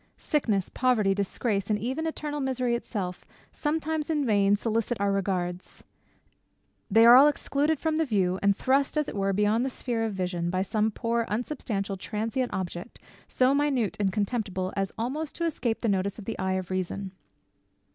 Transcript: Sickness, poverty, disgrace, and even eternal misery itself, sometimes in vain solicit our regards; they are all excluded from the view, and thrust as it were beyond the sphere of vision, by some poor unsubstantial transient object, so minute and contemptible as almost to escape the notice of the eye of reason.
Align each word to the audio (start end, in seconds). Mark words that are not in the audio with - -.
Sickness, 0.17 0.67
poverty, 0.73 1.13
disgrace, 1.13 1.69
and 1.69 1.77
even 1.77 2.07
eternal 2.07 2.39
misery 2.39 2.73
itself, 2.73 3.23
sometimes 3.53 4.09
in 4.09 4.25
vain 4.25 4.55
solicit 4.55 4.99
our 4.99 5.11
regards; 5.11 5.83
they 6.89 7.05
are 7.05 7.15
all 7.15 7.27
excluded 7.27 7.79
from 7.79 7.97
the 7.97 8.03
view, 8.05 8.39
and 8.41 8.55
thrust 8.55 8.97
as 8.97 9.07
it 9.07 9.15
were 9.15 9.31
beyond 9.31 9.63
the 9.63 9.69
sphere 9.69 10.03
of 10.03 10.15
vision, 10.15 10.49
by 10.49 10.63
some 10.63 10.89
poor 10.89 11.25
unsubstantial 11.27 11.97
transient 11.97 12.51
object, 12.51 12.97
so 13.27 13.53
minute 13.53 13.95
and 13.99 14.11
contemptible 14.11 14.73
as 14.75 14.91
almost 14.97 15.35
to 15.35 15.45
escape 15.45 15.81
the 15.81 15.87
notice 15.87 16.17
of 16.17 16.25
the 16.25 16.39
eye 16.39 16.53
of 16.53 16.71
reason. 16.71 17.11